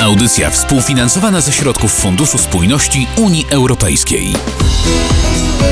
[0.00, 4.32] Audycja współfinansowana ze środków Funduszu Spójności Unii Europejskiej.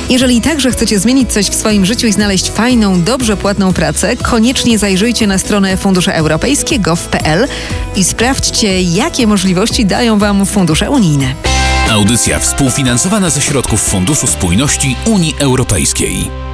[0.09, 4.77] Jeżeli także chcecie zmienić coś w swoim życiu i znaleźć fajną, dobrze płatną pracę, koniecznie
[4.79, 7.47] zajrzyjcie na stronę Fundusze Europejskie gov.pl
[7.95, 11.33] i sprawdźcie, jakie możliwości dają Wam fundusze unijne.
[11.91, 16.50] Audycja współfinansowana ze środków Funduszu Spójności Unii Europejskiej.